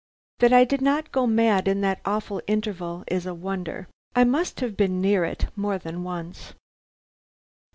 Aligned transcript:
That 0.39 0.51
I 0.51 0.63
did 0.65 0.81
not 0.81 1.11
go 1.11 1.27
mad 1.27 1.67
in 1.67 1.81
that 1.81 2.01
awful 2.05 2.41
interval 2.47 3.03
is 3.05 3.27
a 3.27 3.35
wonder. 3.35 3.87
I 4.15 4.23
must 4.23 4.59
have 4.59 4.75
been 4.75 4.99
near 4.99 5.23
it 5.25 5.45
more 5.55 5.77
than 5.77 6.03
once. 6.03 6.53